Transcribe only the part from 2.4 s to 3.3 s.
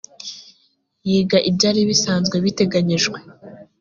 biteganyijwe